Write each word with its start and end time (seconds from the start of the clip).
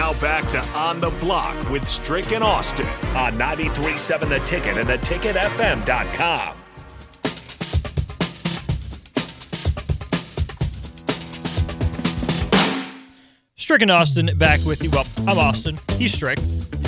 Now 0.00 0.14
back 0.14 0.46
to 0.46 0.58
On 0.68 0.98
the 0.98 1.10
Block 1.20 1.54
with 1.68 1.86
Strick 1.86 2.32
and 2.32 2.42
Austin 2.42 2.86
on 3.14 3.34
93.7 3.34 4.30
The 4.30 4.38
Ticket 4.46 4.78
and 4.78 4.88
theticketfm.com. 4.88 6.56
Strick 13.56 13.82
and 13.82 13.90
Austin 13.90 14.38
back 14.38 14.64
with 14.64 14.82
you. 14.82 14.88
Well, 14.88 15.06
I'm 15.26 15.38
Austin. 15.38 15.78
He's 15.98 16.14
Strick. 16.14 16.38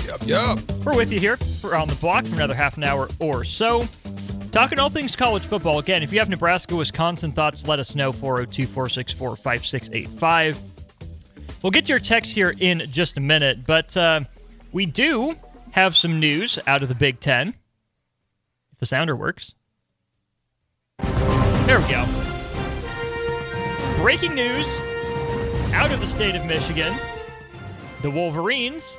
Yep, 0.06 0.23
yep. 0.25 0.59
We're 0.83 0.97
with 0.97 1.12
you 1.12 1.20
here 1.20 1.37
for 1.37 1.77
On 1.77 1.89
the 1.89 1.95
Block 1.97 2.25
for 2.25 2.37
another 2.37 2.55
half 2.55 2.79
an 2.79 2.84
hour 2.84 3.11
or 3.19 3.45
so. 3.45 3.87
Talking 4.53 4.79
all 4.79 4.89
things 4.89 5.15
college 5.15 5.45
football. 5.45 5.81
Again, 5.81 6.03
if 6.03 6.15
you 6.15 6.19
have 6.19 6.31
Nebraska, 6.31 6.75
Wisconsin 6.75 7.33
thoughts, 7.33 7.69
let 7.69 7.79
us 7.79 7.95
know 7.95 8.11
402 8.11 8.67
464 8.69 9.37
5685. 9.37 10.72
We'll 11.62 11.71
get 11.71 11.89
your 11.89 12.01
text 12.01 12.34
here 12.34 12.52
in 12.59 12.83
just 12.91 13.16
a 13.16 13.21
minute, 13.21 13.65
but 13.65 13.97
uh, 13.97 14.23
we 14.73 14.84
do 14.84 15.37
have 15.70 15.97
some 15.97 16.19
news 16.19 16.59
out 16.66 16.83
of 16.83 16.89
the 16.89 16.95
Big 16.95 17.20
Ten. 17.20 17.55
If 18.73 18.81
the 18.81 18.87
sounder 18.87 19.14
works. 19.14 19.55
There 20.98 21.78
we 21.78 21.89
go. 21.89 22.05
Breaking 23.98 24.34
news 24.34 24.67
out 25.72 25.92
of 25.92 26.00
the 26.00 26.06
state 26.06 26.34
of 26.34 26.45
Michigan. 26.47 26.95
The 28.03 28.11
Wolverines 28.11 28.98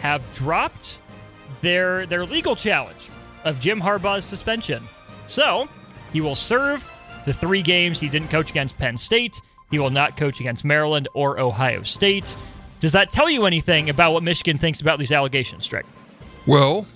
have 0.00 0.22
dropped 0.34 0.98
their 1.62 2.04
their 2.04 2.26
legal 2.26 2.54
challenge 2.54 3.08
of 3.44 3.60
Jim 3.60 3.80
Harbaugh's 3.80 4.26
suspension. 4.26 4.82
So, 5.26 5.70
he 6.12 6.20
will 6.20 6.36
serve 6.36 6.86
the 7.24 7.32
3 7.32 7.62
games 7.62 7.98
he 7.98 8.10
didn't 8.10 8.28
coach 8.28 8.50
against 8.50 8.76
Penn 8.76 8.98
State. 8.98 9.40
He 9.74 9.80
will 9.80 9.90
not 9.90 10.16
coach 10.16 10.38
against 10.38 10.64
Maryland 10.64 11.08
or 11.14 11.40
Ohio 11.40 11.82
State. 11.82 12.36
Does 12.78 12.92
that 12.92 13.10
tell 13.10 13.28
you 13.28 13.44
anything 13.44 13.90
about 13.90 14.12
what 14.12 14.22
Michigan 14.22 14.56
thinks 14.56 14.80
about 14.80 15.00
these 15.00 15.10
allegations, 15.10 15.64
Strick? 15.64 15.84
Well, 16.46 16.86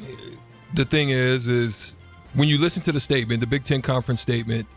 the 0.75 0.85
thing 0.85 1.09
is, 1.09 1.49
is 1.49 1.97
when 2.35 2.47
you 2.47 2.57
listen 2.57 2.81
to 2.83 2.93
the 2.93 3.01
statement, 3.01 3.41
the 3.41 3.49
Big 3.49 3.65
Ten 3.65 3.83
Conference 3.83 4.21
statement 4.21 4.69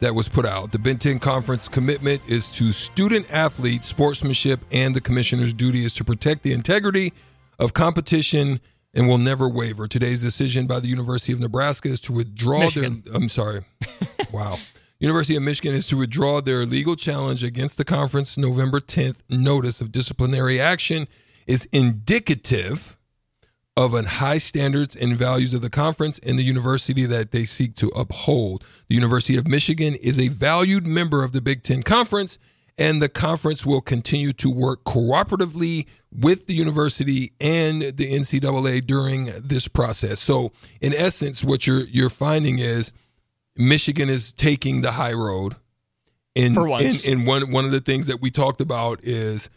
that 0.00 0.14
was 0.14 0.28
put 0.28 0.44
out, 0.44 0.72
the 0.72 0.78
Big 0.78 1.00
Ten 1.00 1.18
Conference 1.18 1.70
commitment 1.70 2.20
is 2.28 2.50
to 2.50 2.70
student 2.70 3.24
athlete 3.32 3.82
sportsmanship, 3.82 4.60
and 4.70 4.94
the 4.94 5.00
commissioner's 5.00 5.54
duty 5.54 5.86
is 5.86 5.94
to 5.94 6.04
protect 6.04 6.42
the 6.42 6.52
integrity 6.52 7.14
of 7.58 7.72
competition 7.72 8.60
and 8.92 9.08
will 9.08 9.16
never 9.16 9.48
waver. 9.48 9.86
Today's 9.86 10.20
decision 10.20 10.66
by 10.66 10.80
the 10.80 10.88
University 10.88 11.32
of 11.32 11.40
Nebraska 11.40 11.88
is 11.88 12.02
to 12.02 12.12
withdraw 12.12 12.58
Michigan. 12.58 13.02
their. 13.06 13.14
I'm 13.14 13.30
sorry. 13.30 13.64
wow. 14.32 14.58
University 15.00 15.36
of 15.36 15.44
Michigan 15.44 15.76
is 15.76 15.86
to 15.86 15.96
withdraw 15.96 16.40
their 16.40 16.66
legal 16.66 16.96
challenge 16.96 17.44
against 17.44 17.78
the 17.78 17.84
conference 17.84 18.36
November 18.36 18.80
10th 18.80 19.18
notice 19.28 19.80
of 19.80 19.92
disciplinary 19.92 20.60
action 20.60 21.06
is 21.46 21.68
indicative 21.72 22.96
of 23.76 23.94
an 23.94 24.06
high 24.06 24.38
standards 24.38 24.96
and 24.96 25.16
values 25.16 25.54
of 25.54 25.62
the 25.62 25.70
conference 25.70 26.18
and 26.24 26.36
the 26.36 26.42
university 26.42 27.06
that 27.06 27.30
they 27.30 27.44
seek 27.44 27.76
to 27.76 27.86
uphold. 27.94 28.64
The 28.88 28.96
University 28.96 29.36
of 29.36 29.46
Michigan 29.46 29.94
is 29.94 30.18
a 30.18 30.28
valued 30.28 30.84
member 30.84 31.22
of 31.22 31.30
the 31.30 31.40
Big 31.40 31.62
Ten 31.62 31.84
Conference, 31.84 32.36
and 32.76 33.00
the 33.00 33.08
conference 33.08 33.64
will 33.64 33.80
continue 33.80 34.32
to 34.32 34.50
work 34.50 34.82
cooperatively 34.82 35.86
with 36.10 36.48
the 36.48 36.54
university 36.54 37.34
and 37.40 37.82
the 37.82 38.12
NCAA 38.12 38.84
during 38.84 39.26
this 39.38 39.68
process. 39.68 40.18
So, 40.18 40.50
in 40.80 40.92
essence, 40.92 41.44
what 41.44 41.68
you're 41.68 41.86
you're 41.86 42.10
finding 42.10 42.58
is 42.58 42.92
Michigan 43.58 44.08
is 44.08 44.32
taking 44.32 44.82
the 44.82 44.92
high 44.92 45.12
road. 45.12 45.56
And, 46.36 46.54
For 46.54 46.68
once. 46.68 47.04
and, 47.04 47.18
and 47.18 47.26
one 47.26 47.50
one 47.50 47.64
of 47.64 47.72
the 47.72 47.80
things 47.80 48.06
that 48.06 48.22
we 48.22 48.30
talked 48.30 48.60
about 48.60 49.02
is 49.02 49.50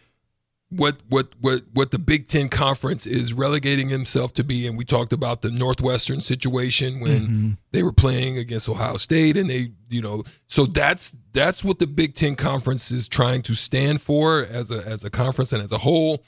what 0.71 1.01
what 1.09 1.27
what 1.39 1.63
what 1.73 1.91
the 1.91 1.99
Big 1.99 2.27
Ten 2.27 2.49
Conference 2.49 3.05
is 3.05 3.33
relegating 3.33 3.89
himself 3.89 4.33
to 4.35 4.43
be, 4.43 4.65
and 4.65 4.77
we 4.77 4.85
talked 4.85 5.13
about 5.13 5.41
the 5.41 5.51
Northwestern 5.51 6.21
situation 6.21 7.01
when 7.01 7.21
mm-hmm. 7.21 7.51
they 7.71 7.83
were 7.83 7.91
playing 7.91 8.37
against 8.37 8.69
Ohio 8.69 8.97
State, 8.97 9.37
and 9.37 9.49
they 9.49 9.73
you 9.89 10.01
know 10.01 10.23
so 10.47 10.65
that's 10.65 11.15
that's 11.33 11.63
what 11.63 11.79
the 11.79 11.87
Big 11.87 12.15
Ten 12.15 12.35
Conference 12.35 12.89
is 12.89 13.07
trying 13.07 13.41
to 13.43 13.53
stand 13.53 14.01
for 14.01 14.45
as 14.45 14.71
a 14.71 14.87
as 14.87 15.03
a 15.03 15.09
conference 15.09 15.51
and 15.53 15.61
as 15.61 15.71
a 15.71 15.79
whole. 15.79 16.23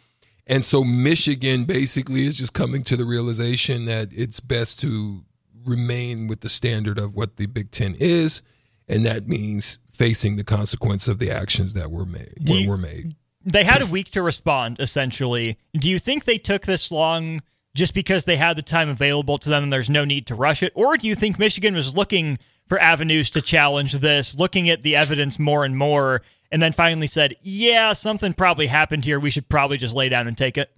And 0.45 0.65
so 0.65 0.83
Michigan 0.83 1.63
basically 1.63 2.25
is 2.25 2.37
just 2.37 2.51
coming 2.51 2.83
to 2.83 2.97
the 2.97 3.05
realization 3.05 3.85
that 3.85 4.09
it's 4.11 4.41
best 4.41 4.77
to 4.81 5.23
remain 5.65 6.27
with 6.27 6.41
the 6.41 6.49
standard 6.49 6.97
of 6.99 7.15
what 7.15 7.37
the 7.37 7.45
Big 7.45 7.71
Ten 7.71 7.95
is, 7.99 8.41
and 8.87 9.05
that 9.05 9.27
means 9.27 9.77
facing 9.91 10.35
the 10.35 10.43
consequence 10.43 11.07
of 11.07 11.19
the 11.19 11.31
actions 11.31 11.73
that 11.73 11.91
were 11.91 12.05
made 12.05 12.33
Do 12.43 12.53
were, 12.53 12.59
you- 12.59 12.69
were 12.69 12.77
made. 12.77 13.15
They 13.45 13.65
had 13.65 13.81
a 13.81 13.85
week 13.85 14.09
to 14.11 14.21
respond, 14.21 14.77
essentially. 14.79 15.57
Do 15.73 15.89
you 15.89 15.99
think 15.99 16.23
they 16.23 16.37
took 16.37 16.65
this 16.65 16.89
long 16.91 17.41
just 17.75 17.93
because 17.93 18.23
they 18.23 18.37
had 18.37 18.55
the 18.55 18.61
time 18.61 18.87
available 18.87 19.37
to 19.39 19.49
them 19.49 19.63
and 19.63 19.73
there's 19.73 19.89
no 19.89 20.05
need 20.05 20.25
to 20.27 20.35
rush 20.35 20.63
it? 20.63 20.71
Or 20.75 20.95
do 20.95 21.07
you 21.07 21.15
think 21.15 21.37
Michigan 21.37 21.75
was 21.75 21.93
looking 21.93 22.39
for 22.69 22.79
avenues 22.79 23.29
to 23.31 23.41
challenge 23.41 23.93
this, 23.95 24.33
looking 24.33 24.69
at 24.69 24.83
the 24.83 24.95
evidence 24.95 25.37
more 25.39 25.65
and 25.65 25.77
more, 25.77 26.21
and 26.53 26.61
then 26.61 26.71
finally 26.71 27.07
said, 27.07 27.35
yeah, 27.41 27.91
something 27.91 28.31
probably 28.31 28.67
happened 28.67 29.03
here. 29.03 29.19
We 29.19 29.29
should 29.29 29.49
probably 29.49 29.77
just 29.77 29.93
lay 29.93 30.07
down 30.07 30.29
and 30.29 30.37
take 30.37 30.57
it? 30.57 30.71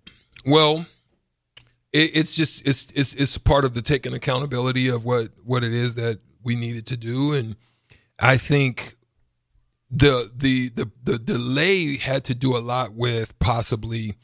Well, 0.43 0.87
it, 1.95 2.11
it's 2.13 2.35
just 2.35 2.67
it's 2.67 2.87
it's 2.93 3.13
it's 3.13 3.37
part 3.37 3.63
of 3.63 3.73
the 3.73 3.81
taking 3.81 4.13
accountability 4.13 4.89
of 4.89 5.05
what 5.05 5.29
what 5.43 5.63
it 5.63 5.73
is 5.73 5.95
that 5.95 6.19
we 6.43 6.55
needed 6.55 6.85
to 6.87 6.97
do, 6.97 7.31
and 7.31 7.55
I 8.19 8.37
think 8.37 8.97
the 9.89 10.29
the 10.35 10.69
the 10.69 10.91
the 11.03 11.17
delay 11.17 11.97
had 11.97 12.25
to 12.25 12.35
do 12.35 12.55
a 12.55 12.59
lot 12.59 12.93
with 12.93 13.39
possibly 13.39 14.15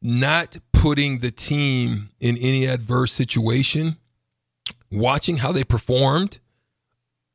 not 0.00 0.58
putting 0.72 1.18
the 1.18 1.32
team 1.32 2.10
in 2.20 2.36
any 2.36 2.64
adverse 2.64 3.12
situation, 3.12 3.96
watching 4.92 5.38
how 5.38 5.50
they 5.50 5.64
performed 5.64 6.38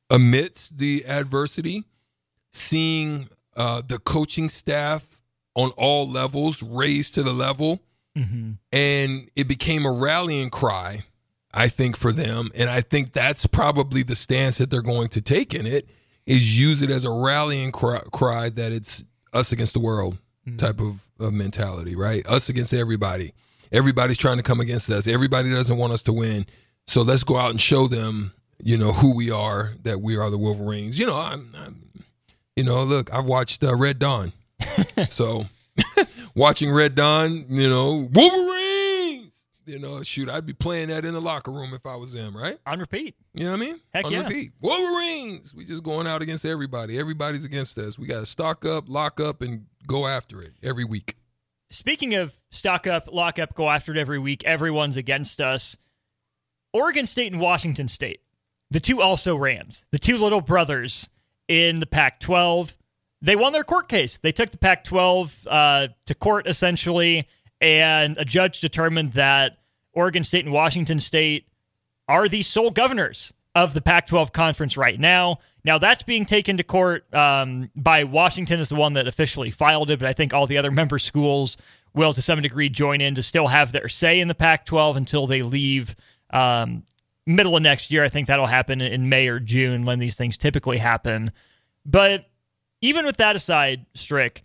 amidst 0.09 0.77
the 0.77 1.05
adversity, 1.05 1.83
seeing 2.53 3.27
uh, 3.57 3.81
the 3.85 3.99
coaching 3.99 4.47
staff 4.47 5.21
on 5.53 5.71
all 5.71 6.09
levels 6.09 6.63
raised 6.63 7.13
to 7.15 7.23
the 7.23 7.33
level 7.33 7.81
and 8.71 9.29
it 9.35 9.47
became 9.47 9.85
a 9.85 9.91
rallying 9.91 10.49
cry 10.49 11.03
i 11.53 11.67
think 11.67 11.95
for 11.97 12.11
them. 12.11 12.51
And 12.55 12.69
i 12.69 12.81
think 12.81 13.13
that's 13.13 13.45
probably 13.45 14.03
the 14.03 14.15
stance 14.15 14.57
that 14.57 14.69
they're 14.69 14.81
going 14.81 15.09
to 15.09 15.21
take 15.21 15.53
in 15.53 15.65
it 15.65 15.87
is 16.25 16.59
use 16.59 16.81
it 16.81 16.89
as 16.89 17.03
a 17.03 17.11
rallying 17.11 17.71
cry, 17.71 18.01
cry 18.11 18.49
that 18.49 18.71
it's 18.71 19.03
us 19.33 19.51
against 19.51 19.73
the 19.73 19.79
world 19.79 20.17
type 20.57 20.79
of, 20.81 21.07
of 21.19 21.33
mentality 21.33 21.95
right? 21.95 22.25
Us 22.27 22.49
against 22.49 22.73
everybody. 22.73 23.33
Everybody's 23.71 24.17
trying 24.17 24.37
to 24.37 24.43
come 24.43 24.59
against 24.59 24.89
us. 24.89 25.07
Everybody 25.07 25.49
doesn't 25.49 25.77
want 25.77 25.93
us 25.93 26.03
to 26.03 26.13
win. 26.13 26.45
So 26.87 27.03
let's 27.03 27.23
go 27.23 27.37
out 27.37 27.51
and 27.51 27.61
show 27.61 27.87
them 27.87 28.33
you 28.63 28.77
know 28.77 28.91
who 28.91 29.15
we 29.15 29.31
are 29.31 29.73
that 29.83 30.01
we 30.01 30.17
are 30.17 30.29
the 30.29 30.37
wolverines. 30.37 30.99
You 30.99 31.05
know 31.05 31.15
i'm, 31.17 31.53
I'm 31.57 32.03
you 32.55 32.63
know 32.63 32.83
look 32.83 33.13
i've 33.13 33.25
watched 33.25 33.63
uh, 33.63 33.75
red 33.75 33.99
dawn. 33.99 34.33
So 35.09 35.45
watching 36.35 36.71
Red 36.71 36.95
Dawn, 36.95 37.45
you 37.49 37.69
know, 37.69 38.09
Wolverines. 38.13 39.45
You 39.65 39.79
know, 39.79 40.01
shoot, 40.01 40.27
I'd 40.27 40.45
be 40.45 40.53
playing 40.53 40.89
that 40.89 41.05
in 41.05 41.13
the 41.13 41.21
locker 41.21 41.51
room 41.51 41.73
if 41.73 41.85
I 41.85 41.95
was 41.95 42.13
them, 42.13 42.35
right? 42.35 42.57
On 42.65 42.79
repeat. 42.79 43.15
You 43.35 43.45
know 43.45 43.51
what 43.51 43.57
I 43.57 43.59
mean? 43.59 43.79
Heck 43.93 44.05
On 44.05 44.11
yeah. 44.11 44.23
repeat. 44.23 44.51
Wolverines. 44.59 45.53
We 45.53 45.65
just 45.65 45.83
going 45.83 46.07
out 46.07 46.21
against 46.21 46.45
everybody. 46.45 46.97
Everybody's 46.97 47.45
against 47.45 47.77
us. 47.77 47.97
We 47.97 48.07
got 48.07 48.21
to 48.21 48.25
stock 48.25 48.65
up, 48.65 48.89
lock 48.89 49.19
up, 49.19 49.41
and 49.41 49.67
go 49.87 50.07
after 50.07 50.41
it 50.41 50.53
every 50.63 50.83
week. 50.83 51.15
Speaking 51.69 52.15
of 52.15 52.35
stock 52.49 52.85
up, 52.85 53.07
lock 53.13 53.39
up, 53.39 53.53
go 53.53 53.69
after 53.69 53.93
it 53.93 53.97
every 53.97 54.19
week, 54.19 54.43
everyone's 54.43 54.97
against 54.97 55.39
us. 55.39 55.77
Oregon 56.73 57.07
State 57.07 57.31
and 57.31 57.39
Washington 57.39 57.87
State, 57.87 58.19
the 58.69 58.79
two 58.81 59.01
also 59.01 59.35
rans, 59.35 59.85
the 59.91 59.99
two 59.99 60.17
little 60.17 60.41
brothers 60.41 61.09
in 61.47 61.79
the 61.79 61.85
Pac 61.85 62.19
12. 62.19 62.75
They 63.21 63.35
won 63.35 63.53
their 63.53 63.63
court 63.63 63.87
case. 63.87 64.17
They 64.17 64.31
took 64.31 64.51
the 64.51 64.57
Pac 64.57 64.83
12 64.83 65.47
uh, 65.47 65.87
to 66.05 66.15
court 66.15 66.47
essentially, 66.47 67.27
and 67.59 68.17
a 68.17 68.25
judge 68.25 68.61
determined 68.61 69.13
that 69.13 69.59
Oregon 69.93 70.23
State 70.23 70.45
and 70.45 70.53
Washington 70.53 70.99
State 70.99 71.47
are 72.07 72.27
the 72.27 72.41
sole 72.41 72.71
governors 72.71 73.33
of 73.53 73.73
the 73.73 73.81
Pac 73.81 74.07
12 74.07 74.31
conference 74.31 74.77
right 74.77 74.99
now. 74.99 75.39
Now, 75.63 75.77
that's 75.77 76.01
being 76.03 76.25
taken 76.25 76.57
to 76.57 76.63
court 76.63 77.13
um, 77.13 77.69
by 77.75 78.03
Washington, 78.03 78.59
is 78.59 78.69
the 78.69 78.75
one 78.75 78.93
that 78.93 79.07
officially 79.07 79.51
filed 79.51 79.91
it, 79.91 79.99
but 79.99 80.07
I 80.07 80.13
think 80.13 80.33
all 80.33 80.47
the 80.47 80.57
other 80.57 80.71
member 80.71 80.97
schools 80.97 81.57
will, 81.93 82.13
to 82.13 82.21
some 82.21 82.41
degree, 82.41 82.69
join 82.69 83.01
in 83.01 83.15
to 83.15 83.21
still 83.21 83.47
have 83.47 83.71
their 83.71 83.87
say 83.87 84.19
in 84.19 84.27
the 84.27 84.35
Pac 84.35 84.65
12 84.65 84.97
until 84.97 85.27
they 85.27 85.43
leave 85.43 85.95
um, 86.31 86.83
middle 87.27 87.55
of 87.55 87.61
next 87.61 87.91
year. 87.91 88.03
I 88.03 88.09
think 88.09 88.27
that'll 88.27 88.47
happen 88.47 88.81
in 88.81 89.09
May 89.09 89.27
or 89.27 89.39
June 89.39 89.85
when 89.85 89.99
these 89.99 90.15
things 90.15 90.37
typically 90.37 90.79
happen. 90.79 91.31
But 91.85 92.30
even 92.81 93.05
with 93.05 93.17
that 93.17 93.35
aside, 93.35 93.85
Strick, 93.93 94.43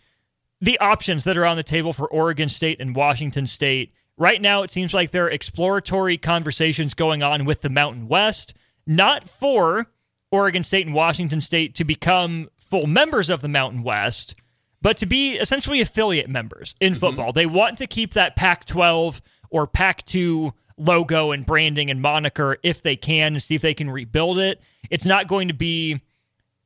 the 0.60 0.78
options 0.78 1.24
that 1.24 1.36
are 1.36 1.46
on 1.46 1.56
the 1.56 1.62
table 1.62 1.92
for 1.92 2.06
Oregon 2.08 2.48
State 2.48 2.80
and 2.80 2.94
Washington 2.94 3.46
State, 3.46 3.92
right 4.16 4.40
now 4.40 4.62
it 4.62 4.70
seems 4.70 4.94
like 4.94 5.10
there 5.10 5.26
are 5.26 5.30
exploratory 5.30 6.16
conversations 6.16 6.94
going 6.94 7.22
on 7.22 7.44
with 7.44 7.62
the 7.62 7.70
Mountain 7.70 8.08
West, 8.08 8.54
not 8.86 9.28
for 9.28 9.88
Oregon 10.30 10.62
State 10.62 10.86
and 10.86 10.94
Washington 10.94 11.40
State 11.40 11.74
to 11.76 11.84
become 11.84 12.48
full 12.56 12.86
members 12.86 13.30
of 13.30 13.42
the 13.42 13.48
Mountain 13.48 13.82
West, 13.82 14.34
but 14.82 14.96
to 14.98 15.06
be 15.06 15.34
essentially 15.36 15.80
affiliate 15.80 16.28
members 16.28 16.74
in 16.80 16.92
mm-hmm. 16.92 17.00
football. 17.00 17.32
They 17.32 17.46
want 17.46 17.78
to 17.78 17.86
keep 17.86 18.14
that 18.14 18.36
Pac 18.36 18.64
12 18.64 19.20
or 19.50 19.66
Pac 19.66 20.04
2 20.04 20.52
logo 20.76 21.32
and 21.32 21.46
branding 21.46 21.90
and 21.90 22.02
moniker 22.02 22.58
if 22.62 22.82
they 22.82 22.96
can 22.96 23.34
and 23.34 23.42
see 23.42 23.54
if 23.54 23.62
they 23.62 23.74
can 23.74 23.90
rebuild 23.90 24.38
it. 24.38 24.60
It's 24.90 25.06
not 25.06 25.28
going 25.28 25.48
to 25.48 25.54
be, 25.54 26.00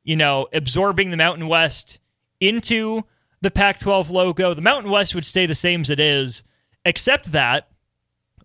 you 0.03 0.15
know, 0.15 0.47
absorbing 0.53 1.11
the 1.11 1.17
Mountain 1.17 1.47
West 1.47 1.99
into 2.39 3.03
the 3.41 3.51
Pac 3.51 3.79
12 3.79 4.09
logo. 4.09 4.53
The 4.53 4.61
Mountain 4.61 4.91
West 4.91 5.15
would 5.15 5.25
stay 5.25 5.45
the 5.45 5.55
same 5.55 5.81
as 5.81 5.89
it 5.89 5.99
is, 5.99 6.43
except 6.85 7.31
that 7.31 7.69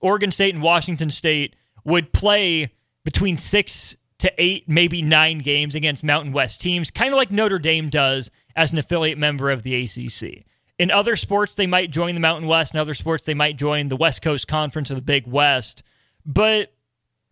Oregon 0.00 0.32
State 0.32 0.54
and 0.54 0.62
Washington 0.62 1.10
State 1.10 1.56
would 1.84 2.12
play 2.12 2.72
between 3.04 3.36
six 3.36 3.96
to 4.18 4.32
eight, 4.38 4.68
maybe 4.68 5.02
nine 5.02 5.38
games 5.38 5.74
against 5.74 6.02
Mountain 6.02 6.32
West 6.32 6.60
teams, 6.60 6.90
kind 6.90 7.12
of 7.12 7.18
like 7.18 7.30
Notre 7.30 7.58
Dame 7.58 7.88
does 7.88 8.30
as 8.54 8.72
an 8.72 8.78
affiliate 8.78 9.18
member 9.18 9.50
of 9.50 9.62
the 9.62 9.74
ACC. 9.74 10.44
In 10.78 10.90
other 10.90 11.16
sports, 11.16 11.54
they 11.54 11.66
might 11.66 11.90
join 11.90 12.14
the 12.14 12.20
Mountain 12.20 12.48
West. 12.48 12.74
In 12.74 12.80
other 12.80 12.94
sports, 12.94 13.24
they 13.24 13.34
might 13.34 13.56
join 13.56 13.88
the 13.88 13.96
West 13.96 14.22
Coast 14.22 14.46
Conference 14.46 14.90
or 14.90 14.94
the 14.94 15.02
Big 15.02 15.26
West. 15.26 15.82
But 16.24 16.74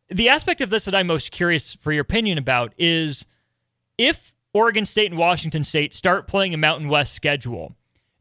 the 0.08 0.28
aspect 0.28 0.60
of 0.60 0.70
this 0.70 0.84
that 0.84 0.94
I'm 0.94 1.06
most 1.06 1.30
curious 1.30 1.74
for 1.74 1.92
your 1.92 2.02
opinion 2.02 2.38
about 2.38 2.72
is 2.78 3.26
if 3.98 4.34
Oregon 4.52 4.86
State 4.86 5.10
and 5.10 5.18
Washington 5.18 5.64
State 5.64 5.94
start 5.94 6.26
playing 6.26 6.54
a 6.54 6.58
Mountain 6.58 6.88
West 6.88 7.14
schedule, 7.14 7.74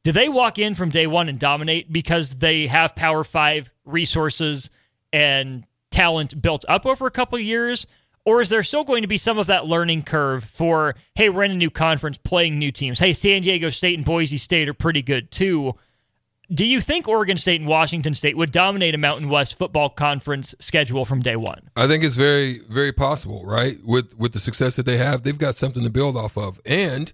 do 0.04 0.12
they 0.12 0.28
walk 0.28 0.60
in 0.60 0.76
from 0.76 0.90
day 0.90 1.08
one 1.08 1.30
and 1.30 1.40
dominate 1.40 1.92
because 1.92 2.36
they 2.36 2.68
have 2.68 2.96
Power 2.96 3.24
Five 3.24 3.72
resources 3.86 4.70
and 5.12 5.66
talent 5.92 6.42
built 6.42 6.66
up 6.68 6.86
over 6.86 7.08
a 7.08 7.12
couple 7.12 7.40
years? 7.40 7.88
Or 8.26 8.42
is 8.42 8.50
there 8.50 8.64
still 8.64 8.86
going 8.86 9.02
to 9.02 9.08
be 9.08 9.18
some 9.18 9.38
of 9.38 9.48
that 9.48 9.66
learning 9.66 10.04
curve 10.04 10.46
for, 10.46 10.96
hey, 11.16 11.30
we're 11.30 11.44
in 11.44 11.52
a 11.52 11.56
new 11.56 11.70
conference 11.70 12.18
playing 12.18 12.58
new 12.58 12.72
teams? 12.72 13.00
Hey, 13.00 13.12
San 13.12 13.42
Diego 13.42 13.70
State 13.70 13.98
and 13.98 14.06
Boise 14.06 14.38
State 14.38 14.70
are 14.70 14.74
pretty 14.74 15.02
good 15.02 15.30
too. 15.30 15.76
Do 16.52 16.66
you 16.66 16.82
think 16.82 17.08
Oregon 17.08 17.38
State 17.38 17.62
and 17.62 17.70
Washington 17.70 18.14
State 18.14 18.36
would 18.36 18.52
dominate 18.52 18.94
a 18.94 18.98
Mountain 18.98 19.30
West 19.30 19.58
football 19.58 19.90
conference 19.90 20.54
schedule 20.60 21.06
from 21.06 21.22
day 21.22 21.36
one? 21.36 21.70
I 21.76 21.88
think 21.88 22.04
it's 22.04 22.16
very, 22.16 22.60
very 22.70 22.92
possible, 22.92 23.46
right? 23.46 23.78
With 23.84 24.18
with 24.18 24.34
the 24.34 24.40
success 24.40 24.76
that 24.76 24.86
they 24.86 24.98
have, 24.98 25.24
they've 25.24 25.38
got 25.38 25.56
something 25.56 25.84
to 25.84 25.90
build 25.90 26.18
off 26.18 26.38
of. 26.38 26.60
And 26.66 27.14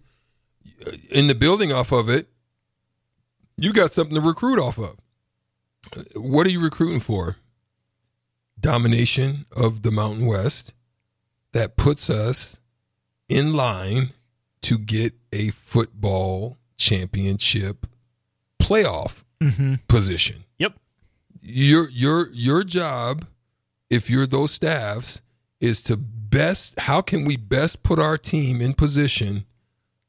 uh, 0.85 0.91
in 1.11 1.27
the 1.27 1.35
building 1.35 1.71
off 1.71 1.91
of 1.91 2.09
it, 2.09 2.27
you 3.57 3.71
got 3.71 3.91
something 3.91 4.15
to 4.15 4.21
recruit 4.21 4.59
off 4.59 4.79
of. 4.79 4.97
What 6.15 6.47
are 6.47 6.51
you 6.51 6.61
recruiting 6.61 6.99
for? 6.99 7.37
Domination 8.59 9.45
of 9.55 9.83
the 9.83 9.91
Mountain 9.91 10.25
West 10.25 10.73
that 11.53 11.77
puts 11.77 12.09
us 12.09 12.57
in 13.27 13.53
line 13.53 14.13
to 14.61 14.77
get 14.77 15.13
a 15.31 15.51
football 15.51 16.57
championship 16.77 17.85
playoff 18.69 19.23
mm-hmm. 19.41 19.75
position. 19.87 20.43
Yep. 20.57 20.73
Your 21.41 21.89
your 21.89 22.29
your 22.31 22.63
job, 22.63 23.25
if 23.89 24.09
you're 24.09 24.27
those 24.27 24.51
staffs, 24.51 25.21
is 25.59 25.81
to 25.83 25.97
best 25.97 26.79
how 26.79 27.01
can 27.01 27.25
we 27.25 27.37
best 27.37 27.81
put 27.83 27.99
our 27.99 28.17
team 28.17 28.61
in 28.61 28.73
position 28.73 29.45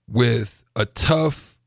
with 0.08 0.64
a 0.76 0.84
tough 0.84 1.58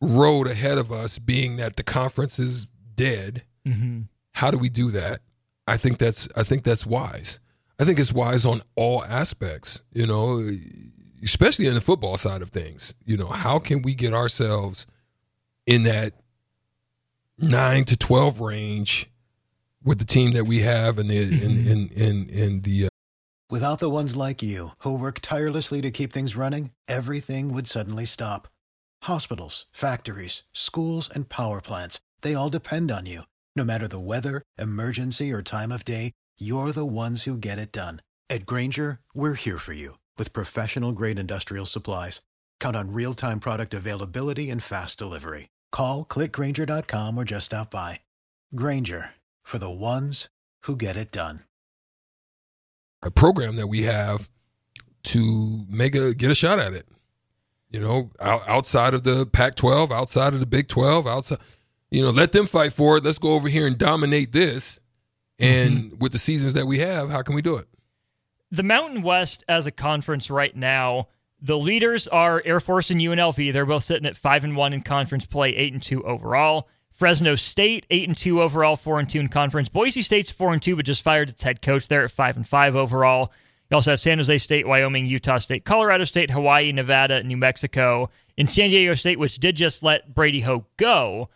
road 0.00 0.46
ahead 0.46 0.78
of 0.78 0.90
us, 0.90 1.18
being 1.18 1.56
that 1.56 1.76
the 1.76 1.82
conference 1.82 2.38
is 2.38 2.66
dead. 2.96 3.42
Mm-hmm. 3.66 4.02
How 4.32 4.50
do 4.50 4.58
we 4.58 4.68
do 4.68 4.90
that? 4.90 5.20
I 5.66 5.76
think 5.76 5.98
that's 5.98 6.28
I 6.36 6.42
think 6.42 6.64
that's 6.64 6.86
wise. 6.86 7.38
I 7.78 7.84
think 7.84 7.98
it's 7.98 8.12
wise 8.12 8.44
on 8.44 8.62
all 8.76 9.04
aspects, 9.04 9.82
you 9.92 10.06
know, 10.06 10.48
especially 11.22 11.66
in 11.66 11.74
the 11.74 11.80
football 11.80 12.16
side 12.16 12.42
of 12.42 12.50
things. 12.50 12.94
You 13.04 13.16
know, 13.16 13.28
how 13.28 13.58
can 13.58 13.82
we 13.82 13.94
get 13.94 14.14
ourselves 14.14 14.86
in 15.66 15.84
that 15.84 16.14
nine 17.42 17.84
to 17.86 17.96
twelve 17.96 18.40
range 18.40 19.10
with 19.82 19.98
the 19.98 20.04
team 20.04 20.32
that 20.32 20.46
we 20.46 20.60
have 20.60 20.98
and 20.98 21.10
the 21.10 21.24
mm-hmm. 21.24 21.44
in, 21.44 21.66
in 21.66 21.88
in 21.88 22.28
in 22.28 22.60
the. 22.62 22.86
Uh, 22.86 22.88
Without 23.50 23.80
the 23.80 23.90
ones 23.90 24.16
like 24.16 24.42
you 24.42 24.70
who 24.78 24.98
work 24.98 25.20
tirelessly 25.20 25.82
to 25.82 25.90
keep 25.90 26.12
things 26.12 26.36
running, 26.36 26.70
everything 26.88 27.52
would 27.52 27.66
suddenly 27.66 28.06
stop. 28.06 28.48
Hospitals, 29.02 29.66
factories, 29.72 30.44
schools, 30.52 31.10
and 31.14 31.28
power 31.28 31.60
plants—they 31.60 32.34
all 32.34 32.48
depend 32.48 32.90
on 32.90 33.04
you. 33.04 33.22
No 33.54 33.64
matter 33.64 33.86
the 33.86 33.98
weather, 33.98 34.40
emergency, 34.56 35.30
or 35.30 35.42
time 35.42 35.70
of 35.70 35.84
day 35.84 36.12
you're 36.38 36.72
the 36.72 36.86
ones 36.86 37.22
who 37.22 37.36
get 37.36 37.58
it 37.58 37.70
done. 37.70 38.02
At 38.28 38.46
Grainger, 38.46 38.98
we're 39.14 39.34
here 39.34 39.58
for 39.58 39.72
you 39.72 39.98
with 40.18 40.32
professional 40.32 40.90
grade 40.90 41.18
industrial 41.18 41.66
supplies. 41.66 42.22
Count 42.58 42.74
on 42.74 42.92
real 42.92 43.14
time 43.14 43.38
product 43.38 43.74
availability 43.74 44.50
and 44.50 44.60
fast 44.60 44.98
delivery. 44.98 45.48
Call 45.72 46.04
clickgrainger.com 46.04 47.18
or 47.18 47.24
just 47.24 47.46
stop 47.46 47.72
by. 47.72 48.00
Grainger 48.54 49.10
for 49.42 49.58
the 49.58 49.70
ones 49.70 50.28
who 50.62 50.76
get 50.76 50.96
it 50.96 51.10
done. 51.10 51.40
A 53.02 53.10
program 53.10 53.56
that 53.56 53.66
we 53.66 53.82
have 53.82 54.28
to 55.04 55.64
make 55.68 55.96
a 55.96 56.14
get 56.14 56.30
a 56.30 56.36
shot 56.36 56.60
at 56.60 56.72
it. 56.72 56.86
You 57.70 57.80
know, 57.80 58.10
outside 58.20 58.94
of 58.94 59.02
the 59.02 59.26
Pac 59.26 59.56
12, 59.56 59.90
outside 59.90 60.34
of 60.34 60.40
the 60.40 60.46
Big 60.46 60.68
12, 60.68 61.06
outside, 61.06 61.38
you 61.90 62.04
know, 62.04 62.10
let 62.10 62.30
them 62.30 62.46
fight 62.46 62.72
for 62.72 62.98
it. 62.98 63.04
Let's 63.04 63.18
go 63.18 63.32
over 63.32 63.48
here 63.48 63.66
and 63.66 63.76
dominate 63.76 64.30
this 64.30 64.78
and 65.42 65.84
mm-hmm. 65.84 65.98
with 65.98 66.12
the 66.12 66.18
seasons 66.18 66.54
that 66.54 66.66
we 66.66 66.78
have, 66.78 67.10
how 67.10 67.22
can 67.22 67.34
we 67.34 67.42
do 67.42 67.56
it? 67.56 67.66
The 68.50 68.62
Mountain 68.62 69.02
West 69.02 69.42
as 69.48 69.66
a 69.66 69.72
conference 69.72 70.30
right 70.30 70.54
now, 70.54 71.08
the 71.42 71.58
leaders 71.58 72.06
are 72.08 72.40
Air 72.44 72.60
Force 72.60 72.90
and 72.90 73.00
UNLV. 73.00 73.52
They're 73.52 73.66
both 73.66 73.84
sitting 73.84 74.06
at 74.06 74.16
five 74.16 74.44
and 74.44 74.56
one 74.56 74.72
in 74.72 74.82
conference 74.82 75.26
play, 75.26 75.50
eight 75.56 75.72
and 75.72 75.82
two 75.82 76.02
overall. 76.04 76.68
Fresno 76.92 77.34
State, 77.34 77.84
eight 77.90 78.06
and 78.06 78.16
two 78.16 78.40
overall, 78.40 78.76
four 78.76 79.00
and 79.00 79.10
two 79.10 79.18
in 79.18 79.28
conference. 79.28 79.68
Boise 79.68 80.02
State's 80.02 80.30
four 80.30 80.52
and 80.52 80.62
two, 80.62 80.76
but 80.76 80.84
just 80.84 81.02
fired 81.02 81.28
its 81.28 81.42
head 81.42 81.60
coach 81.60 81.88
there 81.88 82.04
at 82.04 82.12
five 82.12 82.36
and 82.36 82.46
five 82.46 82.76
overall. 82.76 83.32
You 83.70 83.74
also 83.74 83.90
have 83.90 84.00
San 84.00 84.18
Jose 84.18 84.38
State, 84.38 84.68
Wyoming, 84.68 85.06
Utah 85.06 85.38
State, 85.38 85.64
Colorado 85.64 86.04
State, 86.04 86.30
Hawaii, 86.30 86.70
Nevada, 86.70 87.22
New 87.24 87.36
Mexico, 87.36 88.08
and 88.38 88.48
San 88.48 88.68
Diego 88.68 88.94
State, 88.94 89.18
which 89.18 89.38
did 89.38 89.56
just 89.56 89.82
let 89.82 90.14
Brady 90.14 90.40
Hoke 90.40 90.68
go. 90.76 91.28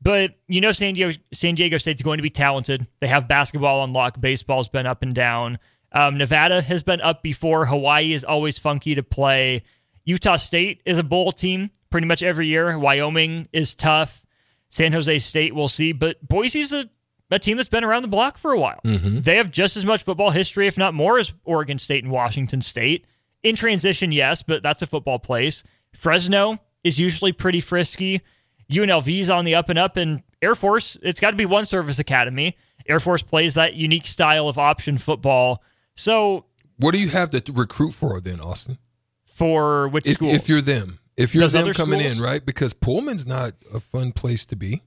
But 0.00 0.34
you 0.48 0.62
know, 0.62 0.72
San 0.72 0.94
Diego, 0.94 1.18
San 1.34 1.56
Diego 1.56 1.76
State's 1.76 2.00
going 2.00 2.18
to 2.18 2.22
be 2.22 2.30
talented. 2.30 2.86
They 3.00 3.08
have 3.08 3.28
basketball 3.28 3.80
on 3.80 3.92
lock. 3.92 4.18
Baseball's 4.18 4.68
been 4.68 4.86
up 4.86 5.02
and 5.02 5.14
down. 5.14 5.58
Um, 5.92 6.16
Nevada 6.16 6.62
has 6.62 6.82
been 6.82 7.00
up 7.00 7.22
before. 7.22 7.66
Hawaii 7.66 8.12
is 8.12 8.24
always 8.24 8.58
funky 8.58 8.94
to 8.94 9.02
play. 9.02 9.62
Utah 10.04 10.36
State 10.36 10.82
is 10.84 10.98
a 10.98 11.02
bowl 11.02 11.32
team 11.32 11.70
pretty 11.90 12.06
much 12.06 12.22
every 12.22 12.48
year. 12.48 12.78
Wyoming 12.78 13.48
is 13.52 13.74
tough. 13.74 14.22
San 14.70 14.92
Jose 14.92 15.18
State, 15.20 15.54
we'll 15.54 15.68
see. 15.68 15.92
But 15.92 16.26
Boise's 16.26 16.72
a, 16.72 16.88
a 17.30 17.38
team 17.38 17.58
that's 17.58 17.68
been 17.68 17.84
around 17.84 18.02
the 18.02 18.08
block 18.08 18.38
for 18.38 18.52
a 18.52 18.58
while. 18.58 18.80
Mm-hmm. 18.84 19.20
They 19.20 19.36
have 19.36 19.50
just 19.50 19.76
as 19.76 19.84
much 19.84 20.02
football 20.02 20.30
history, 20.30 20.66
if 20.66 20.78
not 20.78 20.94
more, 20.94 21.18
as 21.18 21.32
Oregon 21.44 21.78
State 21.78 22.02
and 22.02 22.12
Washington 22.12 22.62
State. 22.62 23.06
In 23.42 23.54
transition, 23.54 24.12
yes, 24.12 24.42
but 24.42 24.62
that's 24.62 24.82
a 24.82 24.86
football 24.86 25.18
place. 25.18 25.62
Fresno 25.92 26.58
is 26.82 26.98
usually 26.98 27.32
pretty 27.32 27.60
frisky. 27.60 28.22
UNLV's 28.70 29.28
on 29.28 29.44
the 29.44 29.54
up 29.54 29.68
and 29.68 29.78
up, 29.78 29.96
and 29.96 30.22
Air 30.40 30.54
Force, 30.54 30.96
it's 31.02 31.20
got 31.20 31.32
to 31.32 31.36
be 31.36 31.44
one 31.44 31.66
service 31.66 31.98
academy. 31.98 32.56
Air 32.88 33.00
Force 33.00 33.22
plays 33.22 33.54
that 33.54 33.74
unique 33.74 34.06
style 34.06 34.48
of 34.48 34.58
option 34.58 34.96
football. 34.96 35.62
So, 35.96 36.46
what 36.78 36.92
do 36.92 36.98
you 36.98 37.08
have 37.08 37.30
to 37.30 37.52
recruit 37.52 37.92
for 37.92 38.20
then, 38.20 38.40
Austin? 38.40 38.78
For 39.26 39.88
which 39.88 40.06
if, 40.06 40.14
schools? 40.14 40.34
If 40.34 40.48
you're 40.48 40.60
them, 40.60 40.98
if 41.16 41.34
you're 41.34 41.44
Those 41.44 41.52
them 41.52 41.72
coming 41.72 42.00
schools? 42.00 42.18
in, 42.18 42.24
right? 42.24 42.44
Because 42.44 42.72
Pullman's 42.72 43.26
not 43.26 43.54
a 43.72 43.80
fun 43.80 44.12
place 44.12 44.46
to 44.46 44.56
be, 44.56 44.82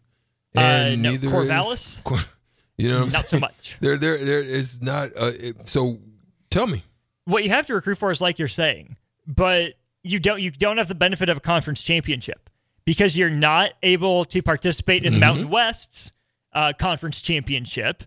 uh, 0.55 0.59
and 0.59 0.93
uh, 0.93 1.09
no, 1.09 1.11
neither 1.11 1.27
Corvallis. 1.27 2.11
Is, 2.11 2.25
you 2.77 2.89
know, 2.89 3.05
not 3.05 3.11
saying? 3.11 3.25
so 3.27 3.39
much. 3.39 3.77
There, 3.81 3.97
there, 3.97 4.17
there 4.17 4.41
is 4.41 4.81
not. 4.81 5.11
it, 5.15 5.67
so, 5.67 5.99
tell 6.49 6.67
me 6.67 6.83
what 7.25 7.43
you 7.43 7.49
have 7.49 7.67
to 7.67 7.73
recruit 7.73 7.97
for 7.97 8.11
is 8.11 8.21
like 8.21 8.39
you're 8.39 8.47
saying, 8.47 8.97
but 9.27 9.73
you 10.03 10.19
don't. 10.19 10.41
You 10.41 10.51
don't 10.51 10.77
have 10.77 10.87
the 10.87 10.95
benefit 10.95 11.29
of 11.29 11.37
a 11.37 11.41
conference 11.41 11.83
championship 11.83 12.49
because 12.85 13.17
you're 13.17 13.29
not 13.29 13.71
able 13.83 14.25
to 14.25 14.41
participate 14.41 15.03
in 15.03 15.13
mm-hmm. 15.13 15.19
the 15.19 15.25
Mountain 15.25 15.49
West's 15.49 16.13
uh, 16.53 16.73
conference 16.77 17.21
championship. 17.21 18.03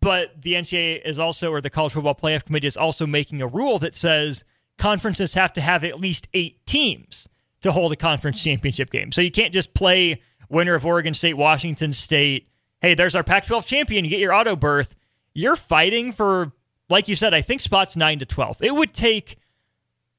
But 0.00 0.42
the 0.42 0.54
NCAA 0.54 1.04
is 1.04 1.18
also, 1.18 1.50
or 1.50 1.60
the 1.60 1.70
College 1.70 1.92
Football 1.92 2.14
Playoff 2.14 2.44
Committee 2.44 2.66
is 2.66 2.76
also 2.76 3.06
making 3.06 3.40
a 3.40 3.46
rule 3.46 3.78
that 3.78 3.94
says 3.94 4.44
conferences 4.76 5.34
have 5.34 5.52
to 5.54 5.60
have 5.60 5.84
at 5.84 5.98
least 6.00 6.28
eight 6.34 6.64
teams 6.66 7.28
to 7.60 7.72
hold 7.72 7.92
a 7.92 7.96
conference 7.96 8.42
championship 8.42 8.90
game. 8.90 9.12
So 9.12 9.20
you 9.20 9.30
can't 9.30 9.52
just 9.52 9.74
play 9.74 10.22
winner 10.48 10.74
of 10.74 10.84
Oregon 10.86 11.14
State, 11.14 11.34
Washington 11.34 11.92
State. 11.92 12.48
Hey, 12.80 12.94
there's 12.94 13.14
our 13.14 13.24
Pac 13.24 13.46
12 13.46 13.66
champion. 13.66 14.04
You 14.04 14.10
get 14.10 14.20
your 14.20 14.32
auto 14.32 14.56
berth. 14.56 14.94
You're 15.34 15.56
fighting 15.56 16.12
for, 16.12 16.52
like 16.88 17.08
you 17.08 17.16
said, 17.16 17.34
I 17.34 17.40
think 17.40 17.60
spots 17.60 17.96
9 17.96 18.20
to 18.20 18.26
12. 18.26 18.62
It 18.62 18.74
would 18.74 18.92
take 18.92 19.38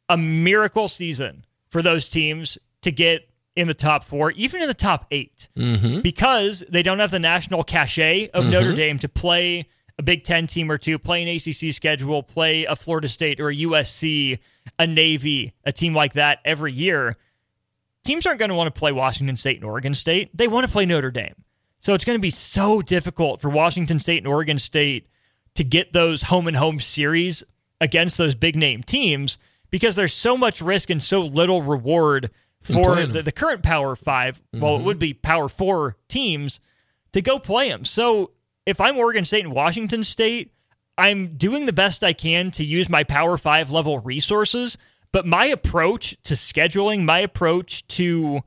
a 0.07 0.17
miracle 0.17 0.88
season 0.88 1.45
for 1.69 1.81
those 1.81 2.09
teams 2.09 2.57
to 2.81 2.91
get 2.91 3.28
in 3.56 3.68
the 3.68 3.74
top 3.74 4.03
four, 4.03 4.32
even 4.32 4.62
in 4.62 4.68
the 4.68 4.74
top 4.74 5.06
8 5.12 5.50
Mm-hmm. 5.58 6.01
because 6.01 6.63
they 6.70 6.84
don't 6.84 7.00
have 7.00 7.12
the 7.12 7.20
national 7.20 7.63
cachet 7.63 8.29
of 8.34 8.50
Notre 8.50 8.74
Dame 8.75 9.00
to 9.00 9.10
play 9.10 9.68
a 9.98 10.03
Big 10.03 10.24
Ten 10.24 10.48
team 10.48 10.72
or 10.72 10.77
two, 10.77 10.98
play 10.98 11.22
an 11.24 11.27
ACC 11.27 11.74
schedule, 11.74 12.24
play 12.24 12.63
a 12.65 12.75
Florida 12.75 13.10
State 13.10 13.39
or 13.41 13.50
a 13.50 13.56
USC, 13.56 14.39
a 14.77 14.88
Navy, 14.88 15.53
a 15.65 15.74
team 15.74 15.94
like 15.94 16.13
that 16.13 16.39
every 16.46 16.72
year. 16.72 17.18
Teams 18.06 18.25
aren't 18.25 18.39
going 18.39 18.50
to 18.50 18.56
want 18.56 18.74
to 18.74 18.79
play 18.79 18.94
Washington 18.94 19.36
State 19.36 19.58
and 19.58 19.65
Oregon 19.65 19.94
State. 19.94 20.29
They 20.36 20.48
want 20.48 20.65
to 20.65 20.72
play 20.72 20.86
Notre 20.86 21.12
Dame. 21.12 21.36
So 21.82 21.94
it's 21.94 22.06
going 22.06 22.18
to 22.18 22.22
be 22.22 22.29
so 22.29 22.82
difficult 22.82 23.41
for 23.41 23.50
Washington 23.50 24.00
State 24.00 24.20
and 24.20 24.27
Oregon 24.27 24.58
State 24.58 25.08
to 25.56 25.63
get 25.65 25.91
those 25.91 26.24
home 26.24 26.48
and 26.48 26.56
home 26.56 26.79
series 26.79 27.44
against 27.82 28.18
those 28.18 28.36
big 28.36 28.56
name 28.56 28.84
teams 28.84 29.38
because 29.70 29.96
there's 29.98 30.13
so 30.13 30.38
much 30.38 30.62
risk 30.62 30.89
and 30.89 31.03
so 31.03 31.22
little 31.22 31.62
reward 31.62 32.32
for 32.61 33.05
the, 33.05 33.23
the 33.23 33.31
current 33.31 33.63
Power 33.63 33.95
5, 33.95 34.41
well, 34.53 34.75
it 34.75 34.77
mm-hmm. 34.77 34.85
would 34.85 34.99
be 34.99 35.13
Power 35.13 35.49
4 35.49 35.95
teams 36.07 36.59
to 37.13 37.21
go 37.21 37.39
play 37.39 37.69
them. 37.69 37.85
So 37.85 38.31
if 38.65 38.79
I'm 38.79 38.97
Oregon 38.97 39.25
State 39.25 39.45
and 39.45 39.53
Washington 39.53 40.03
State, 40.03 40.53
I'm 40.97 41.37
doing 41.37 41.65
the 41.65 41.73
best 41.73 42.03
I 42.03 42.13
can 42.13 42.51
to 42.51 42.65
use 42.65 42.89
my 42.89 43.03
Power 43.03 43.37
5 43.37 43.71
level 43.71 43.99
resources, 43.99 44.77
but 45.11 45.25
my 45.25 45.45
approach 45.45 46.17
to 46.23 46.33
scheduling, 46.33 47.05
my 47.05 47.19
approach 47.19 47.87
to 47.87 48.41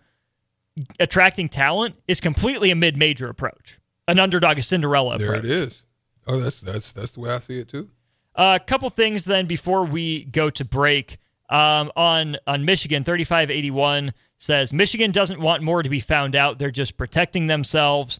attracting 1.00 1.48
talent 1.48 1.96
is 2.06 2.20
completely 2.20 2.70
a 2.70 2.74
mid-major 2.74 3.28
approach. 3.28 3.78
An 4.06 4.18
underdog, 4.18 4.58
a 4.58 4.62
Cinderella 4.62 5.18
There 5.18 5.28
approach. 5.28 5.44
it 5.44 5.50
is. 5.50 5.84
Oh, 6.26 6.38
that's 6.38 6.60
that's 6.60 6.92
that's 6.92 7.12
the 7.12 7.20
way 7.20 7.30
I 7.30 7.38
see 7.40 7.58
it 7.58 7.68
too. 7.68 7.88
A 8.34 8.60
couple 8.64 8.88
things 8.90 9.24
then 9.24 9.46
before 9.46 9.84
we 9.84 10.24
go 10.24 10.50
to 10.50 10.64
break. 10.64 11.18
Um, 11.52 11.92
on 11.96 12.38
on 12.46 12.64
Michigan, 12.64 13.04
thirty 13.04 13.24
five 13.24 13.50
eighty 13.50 13.70
one 13.70 14.14
says 14.38 14.72
Michigan 14.72 15.10
doesn't 15.10 15.38
want 15.38 15.62
more 15.62 15.82
to 15.82 15.90
be 15.90 16.00
found 16.00 16.34
out. 16.34 16.58
They're 16.58 16.70
just 16.70 16.96
protecting 16.96 17.46
themselves. 17.46 18.18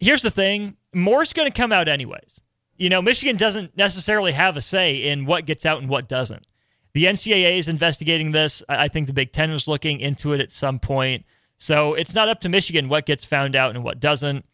Here's 0.00 0.22
the 0.22 0.30
thing: 0.30 0.76
more's 0.92 1.32
going 1.32 1.50
to 1.50 1.56
come 1.56 1.72
out 1.72 1.86
anyways. 1.86 2.40
You 2.76 2.88
know, 2.88 3.00
Michigan 3.00 3.36
doesn't 3.36 3.76
necessarily 3.76 4.32
have 4.32 4.56
a 4.56 4.60
say 4.60 4.96
in 4.96 5.24
what 5.24 5.46
gets 5.46 5.64
out 5.64 5.80
and 5.80 5.88
what 5.88 6.08
doesn't. 6.08 6.48
The 6.94 7.04
NCAA 7.04 7.58
is 7.58 7.68
investigating 7.68 8.32
this. 8.32 8.64
I 8.68 8.84
I 8.84 8.88
think 8.88 9.06
the 9.06 9.12
Big 9.12 9.30
Ten 9.30 9.52
was 9.52 9.68
looking 9.68 10.00
into 10.00 10.32
it 10.32 10.40
at 10.40 10.52
some 10.52 10.80
point. 10.80 11.24
So 11.58 11.94
it's 11.94 12.14
not 12.14 12.28
up 12.28 12.40
to 12.40 12.48
Michigan 12.48 12.88
what 12.88 13.06
gets 13.06 13.24
found 13.24 13.54
out 13.54 13.74
and 13.74 13.84
what 13.84 14.00
doesn't. 14.00 14.44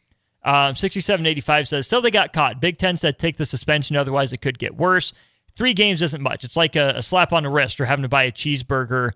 Um, 0.43 0.75
6785 0.75 1.69
says, 1.69 1.87
so 1.87 2.00
they 2.00 2.11
got 2.11 2.33
caught. 2.33 2.61
Big 2.61 2.77
Ten 2.77 2.97
said 2.97 3.19
take 3.19 3.39
the 3.39 3.47
suspension, 3.47 3.97
otherwise 3.97 4.33
it 4.33 4.43
could 4.43 4.59
get 4.59 4.77
worse. 4.77 5.15
Three 5.61 5.75
games 5.75 6.00
isn't 6.00 6.23
much. 6.23 6.43
It's 6.43 6.57
like 6.57 6.75
a, 6.75 6.95
a 6.97 7.02
slap 7.02 7.35
on 7.35 7.43
the 7.43 7.50
wrist 7.50 7.83
or 7.83 7.85
having 7.85 8.02
to 8.02 8.09
buy 8.09 8.23
a 8.23 8.33
cheeseburger. 8.33 9.12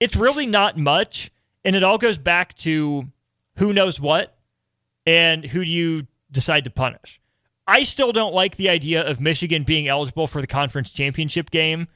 It's 0.00 0.16
really 0.16 0.46
not 0.46 0.78
much. 0.78 1.30
And 1.66 1.76
it 1.76 1.84
all 1.84 1.98
goes 1.98 2.16
back 2.16 2.54
to 2.54 3.08
who 3.56 3.74
knows 3.74 4.00
what 4.00 4.38
and 5.04 5.44
who 5.44 5.62
do 5.62 5.70
you 5.70 6.06
decide 6.30 6.64
to 6.64 6.70
punish. 6.70 7.20
I 7.66 7.82
still 7.82 8.10
don't 8.10 8.32
like 8.32 8.56
the 8.56 8.70
idea 8.70 9.06
of 9.06 9.20
Michigan 9.20 9.64
being 9.64 9.86
eligible 9.86 10.26
for 10.26 10.40
the 10.40 10.46
conference 10.46 10.90
championship 10.92 11.50
game. 11.50 11.88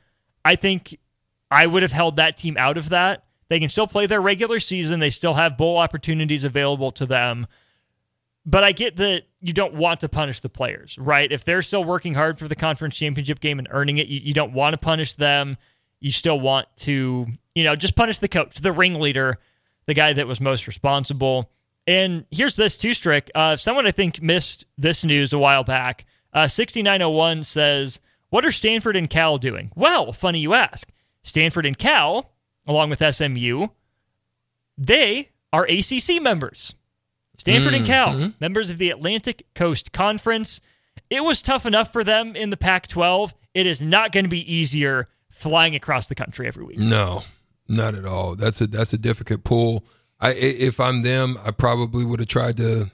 I 0.45 0.57
think 0.57 0.99
I 1.51 1.67
would 1.67 1.81
have 1.81 1.93
held 1.93 2.17
that 2.17 2.37
team 2.37 2.59
out 2.59 2.77
of 2.77 2.91
that. 2.91 3.25
They 3.49 3.59
can 3.59 3.71
still 3.71 3.87
play 3.87 4.05
their 4.05 4.21
regular 4.21 4.61
season, 4.61 5.01
they 5.01 5.09
still 5.09 5.35
have 5.35 5.57
bowl 5.57 5.79
opportunities 5.79 6.45
available 6.45 6.93
to 6.93 7.07
them. 7.07 7.47
But 8.45 8.63
I 8.63 8.73
get 8.73 8.97
that 8.97 9.23
you 9.47 9.53
don't 9.53 9.75
want 9.75 10.01
to 10.01 10.09
punish 10.09 10.41
the 10.41 10.49
players, 10.49 10.99
right? 10.99 11.31
If 11.31 11.45
they're 11.45 11.63
still 11.63 11.85
working 11.85 12.15
hard 12.15 12.39
for 12.39 12.49
the 12.49 12.57
conference 12.57 12.97
championship 12.97 13.39
game 13.39 13.61
and 13.61 13.69
earning 13.71 13.99
it, 13.99 14.09
you, 14.09 14.21
you 14.21 14.35
don't 14.35 14.53
want 14.53 14.75
to 14.75 14.79
punish 14.79 15.13
them. 15.13 15.57
You 16.01 16.11
still 16.11 16.41
want 16.41 16.67
to, 16.79 17.29
you 17.55 17.65
know, 17.65 17.77
just 17.77 17.95
punish 17.95 18.19
the 18.19 18.27
coach, 18.29 18.57
the 18.57 18.73
ringleader, 18.73 19.39
the 19.87 19.95
guy 19.95 20.13
that 20.13 20.27
was 20.27 20.41
most 20.41 20.67
responsible. 20.67 21.51
And 21.87 22.27
here's 22.33 22.57
this 22.57 22.77
too, 22.77 22.93
Strick. 22.93 23.31
Uh, 23.37 23.57
someone 23.57 23.87
I 23.87 23.93
think 23.93 24.21
missed 24.21 24.67
this 24.77 25.05
news 25.05 25.33
a 25.33 25.39
while 25.39 25.63
back. 25.63 26.05
Uh, 26.33 26.49
6901 26.49 27.45
says, 27.45 28.01
What 28.31 28.45
are 28.45 28.53
Stanford 28.53 28.97
and 28.97 29.09
Cal 29.09 29.39
doing? 29.39 29.71
Well, 29.77 30.13
funny 30.13 30.41
you 30.41 30.55
ask. 30.55 30.91
Stanford 31.23 31.67
and 31.67 31.79
Cal, 31.79 32.33
along 32.67 32.91
with 32.91 33.15
SMU, 33.15 33.69
they 34.77 35.31
are 35.53 35.65
ACC 35.65 36.21
members. 36.21 36.75
Stanford 37.37 37.75
and 37.75 37.87
Cal, 37.87 38.15
mm-hmm. 38.15 38.29
members 38.41 38.71
of 38.71 38.79
the 38.79 38.91
Atlantic 38.91 39.47
Coast 39.55 39.93
Conference. 39.93 40.61
It 41.11 41.23
was 41.23 41.43
tough 41.43 41.67
enough 41.67 41.93
for 41.93 42.03
them 42.03 42.35
in 42.35 42.51
the 42.51 42.57
Pac 42.57 42.89
12. 42.89 43.35
It 43.55 43.67
is 43.67 43.81
not 43.81 44.13
going 44.13 44.25
to 44.25 44.31
be 44.31 44.53
easier 44.53 45.09
flying 45.31 45.75
across 45.75 46.07
the 46.07 46.15
country 46.15 46.47
every 46.47 46.65
week. 46.65 46.79
No, 46.79 47.23
not 47.69 47.95
at 47.95 48.07
all. 48.07 48.35
That's 48.35 48.61
a 48.61 48.67
that's 48.67 48.93
a 48.93 48.99
difficult 48.99 49.45
pull. 49.45 49.85
I 50.21 50.33
if 50.33 50.81
I'm 50.81 51.03
them, 51.03 51.39
I 51.45 51.51
probably 51.51 52.05
would 52.05 52.21
have 52.21 52.29
tried 52.29 52.57
to 52.57 52.91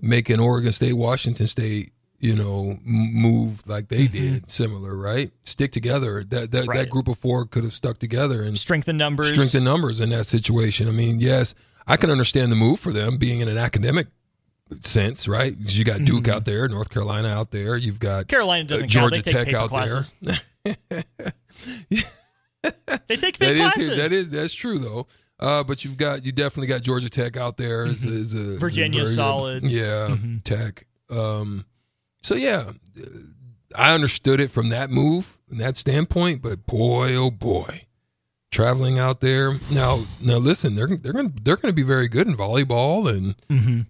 make 0.00 0.28
an 0.28 0.40
Oregon 0.40 0.72
State, 0.72 0.94
Washington 0.94 1.46
State, 1.46 1.92
you 2.18 2.36
know, 2.36 2.78
move 2.84 3.66
like 3.66 3.88
they 3.88 4.06
mm-hmm. 4.06 4.34
did, 4.34 4.50
similar, 4.50 4.96
right? 4.96 5.30
Stick 5.42 5.72
together. 5.72 6.22
That 6.28 6.50
that, 6.52 6.66
Right. 6.66 6.78
that 6.78 6.90
group 6.90 7.08
of 7.08 7.18
four 7.18 7.46
could 7.46 7.64
have 7.64 7.72
stuck 7.72 7.98
together 7.98 8.42
and 8.42 8.58
Strength 8.58 8.88
in 8.88 8.96
numbers. 8.96 9.30
strength 9.30 9.54
in 9.54 9.64
numbers 9.64 10.00
in 10.00 10.10
that 10.10 10.26
situation. 10.26 10.88
I 10.88 10.92
mean, 10.92 11.20
yes, 11.20 11.54
I 11.86 11.96
can 11.96 12.10
understand 12.10 12.50
the 12.52 12.56
move 12.56 12.78
for 12.80 12.92
them 12.92 13.16
being 13.16 13.40
in 13.40 13.48
an 13.48 13.58
academic 13.58 14.06
sense, 14.80 15.26
right? 15.28 15.56
Because 15.56 15.78
you 15.78 15.84
got 15.84 16.04
Duke 16.04 16.28
out 16.28 16.44
there, 16.44 16.66
North 16.68 16.88
Carolina 16.90 17.28
out 17.28 17.50
there, 17.50 17.76
you've 17.76 18.00
got 18.00 18.28
Carolina 18.28 18.64
uh, 18.64 18.66
doesn't 18.68 18.82
count. 18.88 19.12
Georgia 19.12 19.16
They 19.22 19.32
take 19.32 19.46
Tech 19.46 19.54
out 19.54 19.68
classes. 19.70 20.12
there. 20.22 20.40
They 23.08 23.16
take 23.16 23.38
That 23.38 23.48
fake 23.48 23.56
is 23.56 23.72
classes. 23.72 23.96
that 23.96 24.12
is 24.12 24.30
that's 24.30 24.54
true 24.54 24.78
though. 24.78 25.06
Uh, 25.40 25.64
but 25.64 25.84
you've 25.84 25.96
got 25.96 26.24
you 26.24 26.30
definitely 26.30 26.68
got 26.68 26.82
Georgia 26.82 27.10
Tech 27.10 27.36
out 27.36 27.56
there. 27.56 27.84
Is, 27.86 28.04
is 28.04 28.32
a, 28.34 28.38
is 28.38 28.54
a 28.54 28.58
Virginia 28.58 29.02
very 29.04 29.14
solid. 29.16 29.64
yeah, 29.64 30.16
Tech. 30.44 30.86
Um, 31.10 31.64
so 32.22 32.36
yeah, 32.36 32.70
uh, 32.96 33.04
I 33.74 33.92
understood 33.92 34.38
it 34.38 34.52
from 34.52 34.68
that 34.68 34.90
move 34.90 35.38
and 35.50 35.58
that 35.58 35.76
standpoint. 35.76 36.42
But 36.42 36.64
boy, 36.66 37.14
oh 37.16 37.32
boy, 37.32 37.86
traveling 38.52 39.00
out 39.00 39.20
there 39.20 39.58
now. 39.72 40.04
Now 40.20 40.36
listen, 40.36 40.76
they're 40.76 40.86
they're 40.86 41.12
gonna 41.12 41.32
they're 41.42 41.56
gonna 41.56 41.72
be 41.72 41.82
very 41.82 42.06
good 42.06 42.28
in 42.28 42.36
volleyball 42.36 43.08
and 43.08 43.34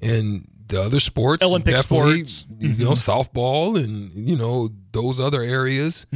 and 0.01 0.49
the 0.69 0.81
other 0.81 1.01
sports, 1.01 1.45
Olympic 1.45 1.77
sports. 1.77 2.47
You 2.59 2.69
know, 2.85 2.93
softball 2.93 3.79
and 3.79 4.13
you 4.15 4.37
know 4.37 4.71
those 4.93 5.21
other 5.21 5.43
areas. 5.43 6.07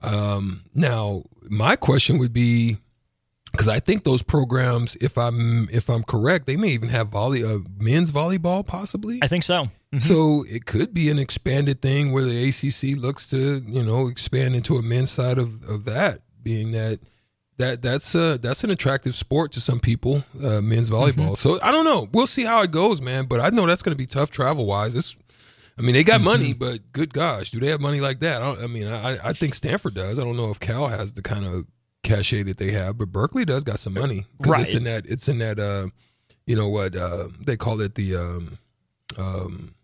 Um, 0.00 0.62
now, 0.74 1.24
my 1.50 1.76
question 1.76 2.16
would 2.18 2.32
be 2.32 2.78
because 3.52 3.68
I 3.68 3.80
think 3.80 4.04
those 4.04 4.22
programs, 4.22 4.96
if 4.96 5.18
I'm 5.18 5.68
if 5.70 5.90
I'm 5.90 6.02
correct, 6.02 6.46
they 6.46 6.56
may 6.56 6.68
even 6.68 6.88
have 6.88 7.08
volley 7.08 7.44
uh, 7.44 7.58
men's 7.78 8.10
volleyball 8.10 8.66
possibly. 8.66 9.18
I 9.20 9.28
think 9.28 9.42
so. 9.44 9.68
So 9.98 10.44
it 10.46 10.66
could 10.66 10.92
be 10.92 11.08
an 11.08 11.18
expanded 11.18 11.80
thing 11.80 12.12
where 12.12 12.24
the 12.24 12.48
ACC 12.48 12.98
looks 12.98 13.28
to 13.30 13.62
you 13.66 13.82
know 13.82 14.08
expand 14.08 14.54
into 14.54 14.76
a 14.76 14.82
men's 14.82 15.10
side 15.10 15.38
of, 15.38 15.62
of 15.64 15.84
that, 15.86 16.20
being 16.42 16.72
that 16.72 17.00
that 17.58 17.82
that's 17.82 18.14
a 18.14 18.38
that's 18.38 18.64
an 18.64 18.70
attractive 18.70 19.14
sport 19.14 19.52
to 19.52 19.60
some 19.60 19.80
people, 19.80 20.24
uh, 20.42 20.60
men's 20.60 20.90
volleyball. 20.90 21.36
So 21.36 21.58
I 21.62 21.70
don't 21.70 21.84
know. 21.84 22.08
We'll 22.12 22.26
see 22.26 22.44
how 22.44 22.62
it 22.62 22.70
goes, 22.70 23.00
man. 23.00 23.26
But 23.26 23.40
I 23.40 23.50
know 23.50 23.66
that's 23.66 23.82
going 23.82 23.94
to 23.94 23.98
be 23.98 24.06
tough 24.06 24.30
travel 24.30 24.66
wise. 24.66 24.94
It's 24.94 25.16
I 25.78 25.82
mean, 25.82 25.94
they 25.94 26.04
got 26.04 26.20
money, 26.22 26.54
but 26.54 26.92
good 26.92 27.12
gosh, 27.12 27.50
do 27.50 27.60
they 27.60 27.68
have 27.68 27.80
money 27.80 28.00
like 28.00 28.20
that? 28.20 28.40
I, 28.40 28.44
don't, 28.46 28.64
I 28.64 28.66
mean, 28.66 28.86
I, 28.86 29.28
I 29.28 29.32
think 29.34 29.54
Stanford 29.54 29.94
does. 29.94 30.18
I 30.18 30.22
don't 30.22 30.36
know 30.36 30.50
if 30.50 30.58
Cal 30.58 30.88
has 30.88 31.12
the 31.12 31.22
kind 31.22 31.44
of 31.44 31.66
cachet 32.02 32.44
that 32.44 32.56
they 32.56 32.70
have, 32.70 32.96
but 32.96 33.12
Berkeley 33.12 33.44
does 33.44 33.62
got 33.62 33.78
some 33.78 33.92
money 33.92 34.24
because 34.38 34.68
it's 34.68 34.74
in 34.74 34.84
that 34.84 35.06
it's 35.06 35.28
in 35.28 35.38
that 35.38 35.58
uh, 35.58 35.88
you 36.46 36.56
know 36.56 36.68
what 36.68 36.96
uh, 36.96 37.28
they 37.44 37.56
call 37.56 37.80
it 37.80 37.94
the 37.94 38.16
um, 38.16 38.58
um, 39.18 39.74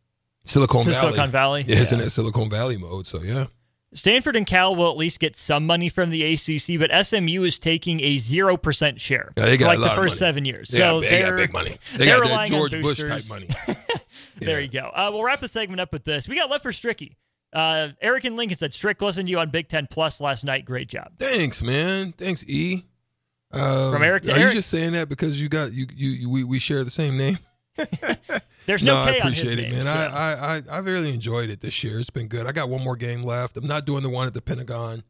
Silicon 0.43 0.85
Valley. 0.85 0.95
Silicon 0.95 1.31
Valley. 1.31 1.65
Yeah, 1.67 1.81
it's 1.81 1.93
in 1.93 1.99
that 1.99 2.11
Silicon 2.11 2.49
Valley 2.49 2.79
mode. 2.79 3.07
So 3.07 3.23
yeah, 3.23 3.47
Stanford 3.95 4.37
and 4.37 4.47
Cal 4.47 4.75
will 4.75 4.91
at 4.91 4.97
least 4.97 5.21
get 5.21 5.37
some 5.37 5.67
money 5.67 5.89
from 5.89 6.11
the 6.11 6.23
ACC, 6.35 6.79
but 6.79 6.91
SMU 7.07 7.43
is 7.45 7.59
taking 7.59 8.01
a 8.03 8.19
zero 8.19 8.57
percent 8.57 9.01
share 9.01 9.33
Yeah, 9.37 9.45
they 9.47 9.57
got 9.57 9.67
like 9.67 9.79
a 9.79 9.81
the 9.83 9.91
first 10.01 10.19
seven 10.19 10.45
years. 10.45 10.71
they, 10.71 10.79
so 10.79 11.01
got, 11.01 11.11
they 11.11 11.21
got 11.23 11.37
big 11.37 11.53
money. 11.53 11.79
They 11.97 12.07
got 12.07 12.25
that 12.27 12.49
George 12.49 12.81
Bush 12.81 13.03
type 13.03 13.25
money. 13.29 13.49
There 14.39 14.59
Yeah. 14.61 14.65
you 14.65 14.69
go. 14.69 14.91
Uh, 14.95 15.11
we'll 15.13 15.23
wrap 15.23 15.41
the 15.41 15.49
segment 15.49 15.81
up 15.81 15.93
with 15.93 16.05
this. 16.05 16.27
We 16.27 16.35
got 16.37 16.51
left 16.51 16.63
for 16.63 16.73
Stricky. 16.73 17.17
Uh, 17.53 17.89
Eric 18.01 18.25
and 18.25 18.37
Lincoln 18.37 18.57
said 18.59 18.73
Strick 18.75 19.01
listened 19.03 19.29
to 19.29 19.31
you 19.31 19.39
on 19.39 19.51
Big 19.51 19.69
Ten 19.69 19.87
Plus 19.91 20.21
last 20.21 20.43
night. 20.45 20.65
Great 20.65 20.89
job. 20.89 21.13
Thanks, 21.19 21.63
man. 21.63 22.13
Thanks, 22.13 22.45
E. 22.49 22.85
Um, 23.53 23.93
From 23.93 24.03
Eric 24.03 24.23
to 24.25 24.33
are 24.33 24.39
Eric. 24.39 24.55
you 24.55 24.59
just 24.59 24.71
saying 24.71 24.93
that 24.93 25.09
because 25.11 25.41
you 25.41 25.49
got 25.51 25.73
you 25.75 25.87
you, 25.95 26.11
you 26.11 26.31
we, 26.31 26.45
we 26.45 26.59
share 26.59 26.83
the 26.83 26.91
same 26.91 27.17
name? 27.19 27.39
There's 28.67 28.83
no, 28.85 28.97
I 28.97 29.21
on 29.21 29.33
his 29.33 29.43
appreciate 29.43 29.59
it, 29.59 29.63
name, 29.71 29.73
man. 29.73 29.83
so- 29.85 29.91
I, 29.91 30.33
I 30.33 30.57
I 30.57 30.63
I 30.71 30.79
really 30.79 31.13
enjoyed 31.13 31.51
it 31.51 31.61
this 31.61 31.83
year. 31.83 31.99
It's 31.99 32.11
been 32.11 32.29
good. 32.29 32.47
I 32.47 32.53
got 32.53 32.69
one 32.69 32.83
more 32.85 32.97
game 32.97 33.23
left. 33.23 33.57
I'm 33.57 33.67
not 33.67 33.85
doing 33.87 34.03
the 34.03 34.09
one 34.11 34.27
at 34.27 34.35
the 34.35 34.43
Pentagon, 34.43 35.03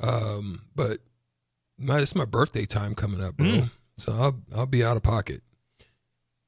um, 0.00 0.62
but 0.74 0.98
my 1.78 2.00
it's 2.00 2.14
my 2.14 2.24
birthday 2.26 2.66
time 2.66 2.94
coming 2.94 3.22
up, 3.22 3.36
bro. 3.36 3.46
Mm. 3.46 3.70
So 3.96 4.12
I'll 4.12 4.40
I'll 4.54 4.66
be 4.66 4.84
out 4.84 4.96
of 4.96 5.02
pocket. 5.02 5.42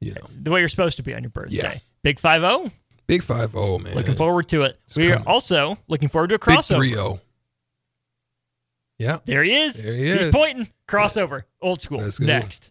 You 0.01 0.13
know, 0.15 0.29
the 0.39 0.51
way 0.51 0.61
you're 0.61 0.69
supposed 0.69 0.97
to 0.99 1.03
be 1.03 1.15
on 1.15 1.23
your 1.23 1.31
birthday. 1.31 1.57
Yeah. 1.57 1.79
Big 2.03 2.21
5 2.21 2.43
0. 2.43 2.71
big 3.07 3.23
five 3.23 3.53
zero 3.53 3.79
man. 3.79 3.95
Looking 3.95 4.15
forward 4.17 4.49
to 4.49 4.63
it. 4.65 4.79
It's 4.85 4.97
we 4.97 5.11
are 5.13 5.23
also 5.27 5.79
looking 5.89 6.09
forward 6.11 6.29
to 6.29 6.35
a 6.35 6.39
Big 6.39 6.59
crossover. 6.59 6.77
three 6.77 6.91
zero. 6.93 7.21
Yeah, 8.99 9.19
There 9.25 9.43
he 9.43 9.55
is. 9.57 9.83
There 9.83 9.95
he 9.95 10.13
He's 10.13 10.31
pointing. 10.33 10.69
Crossover. 10.87 11.45
Old 11.61 11.83
school. 11.83 12.01
Next. 12.21 12.71